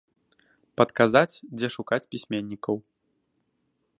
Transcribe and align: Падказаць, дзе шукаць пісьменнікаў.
Падказаць, 0.81 1.39
дзе 1.59 1.67
шукаць 1.75 2.01
пісьменнікаў. 2.15 2.75